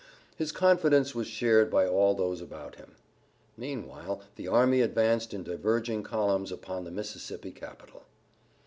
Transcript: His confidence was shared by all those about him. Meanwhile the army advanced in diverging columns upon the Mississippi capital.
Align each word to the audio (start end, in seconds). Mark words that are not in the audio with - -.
His 0.35 0.51
confidence 0.51 1.13
was 1.13 1.27
shared 1.27 1.69
by 1.69 1.87
all 1.87 2.15
those 2.15 2.41
about 2.41 2.73
him. 2.77 2.93
Meanwhile 3.55 4.23
the 4.35 4.47
army 4.47 4.81
advanced 4.81 5.31
in 5.31 5.43
diverging 5.43 6.01
columns 6.01 6.51
upon 6.51 6.85
the 6.85 6.91
Mississippi 6.91 7.51
capital. 7.51 8.01